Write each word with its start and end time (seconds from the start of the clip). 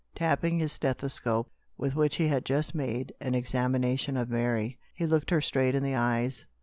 Tapping 0.15 0.57
his 0.57 0.71
stethoscope, 0.71 1.51
with 1.77 1.95
which 1.95 2.15
he 2.15 2.27
had 2.27 2.43
just 2.43 2.73
made 2.73 3.13
an 3.21 3.35
examination 3.35 4.17
of 4.17 4.31
Mary, 4.31 4.79
he 4.95 5.05
looked 5.05 5.29
her 5.29 5.41
straight 5.41 5.75
in 5.75 5.83
the 5.83 5.93
eyes. 5.93 6.47